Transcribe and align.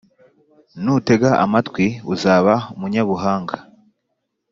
nutega 0.83 1.29
amatwi, 1.45 1.87
uzaba 2.13 2.53
umunyabuhanga 2.75 3.55